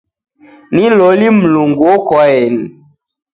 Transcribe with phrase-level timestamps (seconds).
[0.73, 2.63] Ni loli Mlungu okwaeni.